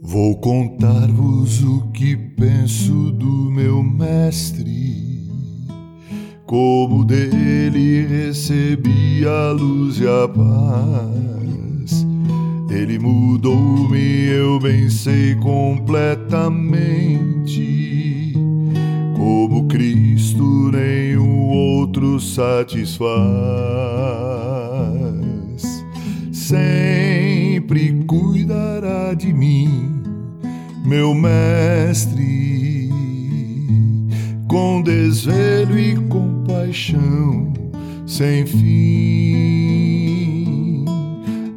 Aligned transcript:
Vou 0.00 0.36
contar-vos 0.36 1.60
o 1.62 1.80
que 1.92 2.16
penso 2.16 3.10
do 3.10 3.50
meu 3.50 3.82
mestre, 3.82 5.28
como 6.46 7.04
dele 7.04 8.06
recebi 8.06 9.26
a 9.26 9.50
luz 9.50 10.00
e 10.00 10.06
a 10.06 10.28
paz. 10.28 12.06
Ele 12.70 12.98
mudou-me, 12.98 14.26
eu 14.26 14.60
bem 14.60 14.88
sei 14.88 15.34
completamente. 15.34 18.34
Como 19.16 19.66
Cristo, 19.66 20.70
nenhum 20.70 21.48
outro 21.48 22.20
satisfaz. 22.20 23.08
Sempre 26.32 27.97
meu 30.88 31.14
mestre, 31.14 32.90
com 34.48 34.80
desvelo 34.80 35.78
e 35.78 35.94
compaixão 36.08 37.52
sem 38.06 38.46
fim. 38.46 38.66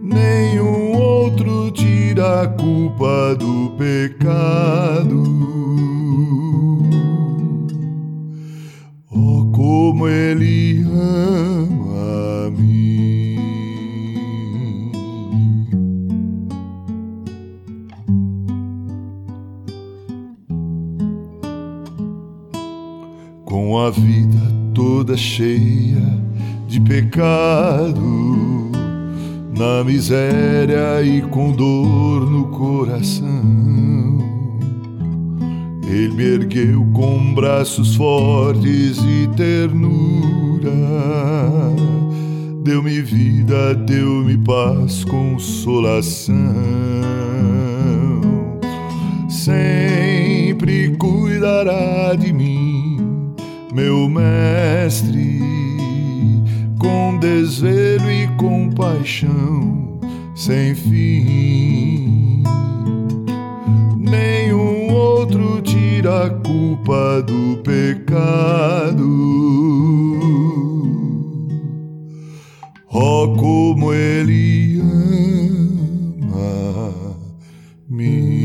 Nenhum 0.03 0.97
outro 0.97 1.71
tira 1.71 2.41
a 2.41 2.47
culpa 2.49 3.33
do 3.39 3.71
pecado. 3.77 5.23
Oh, 9.09 9.49
como 9.53 10.09
ele 10.09 10.81
ama 10.81 11.60
com 23.51 23.77
a 23.77 23.89
vida 23.89 24.39
toda 24.73 25.17
cheia 25.17 26.01
de 26.69 26.79
pecado, 26.79 28.71
na 29.53 29.83
miséria 29.83 31.03
e 31.03 31.21
com 31.23 31.51
dor 31.51 32.31
no 32.31 32.45
coração. 32.45 33.27
Ele 35.85 36.13
me 36.13 36.23
ergueu 36.23 36.87
com 36.93 37.33
braços 37.33 37.93
fortes 37.97 38.99
e 38.99 39.27
ternura, 39.35 40.71
deu-me 42.63 43.01
vida, 43.01 43.75
deu-me 43.75 44.37
paz, 44.37 45.03
consolação. 45.03 46.37
Sempre 49.27 50.95
cuidará 50.95 52.15
de 52.15 52.31
mim 52.31 52.90
meu 53.73 54.09
mestre, 54.09 55.39
com 56.79 57.17
desvelo 57.17 58.11
e 58.11 58.27
compaixão 58.37 59.99
sem 60.35 60.75
fim. 60.75 62.43
Nenhum 63.97 64.93
outro 64.93 65.61
tira 65.61 66.25
a 66.25 66.29
culpa 66.29 67.21
do 67.21 67.61
pecado. 67.63 69.07
Oh, 72.93 73.35
como 73.37 73.93
ele 73.93 74.81
ama-me. 77.89 78.40